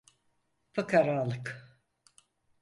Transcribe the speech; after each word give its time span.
Fıkaralık… 0.73 1.67